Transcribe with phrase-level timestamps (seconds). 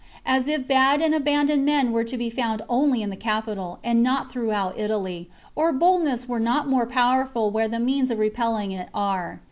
[0.25, 4.01] As if bad and abandoned men were to be found only in the capital, and
[4.01, 8.89] not throughout Italy, or boldness were not more powerful where the means of repelling it
[8.95, 9.39] are less!